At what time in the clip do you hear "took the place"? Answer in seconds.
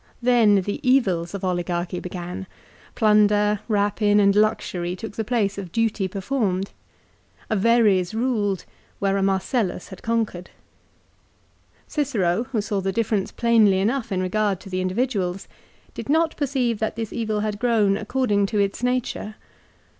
4.95-5.59